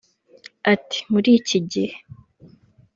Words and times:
Ati”muri 0.73 1.29
iki 1.39 1.57
gihe 1.71 1.95